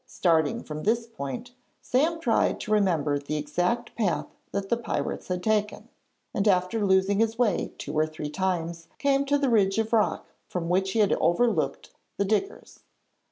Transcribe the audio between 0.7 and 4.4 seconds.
this point, Sam tried to remember the exact path